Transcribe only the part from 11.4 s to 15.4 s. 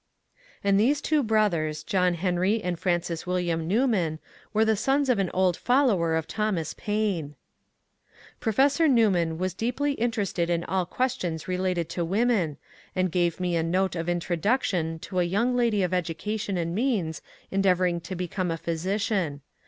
related to women, and gave me a note of introduction to a